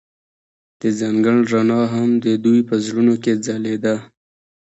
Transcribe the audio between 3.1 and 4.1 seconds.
کې ځلېده.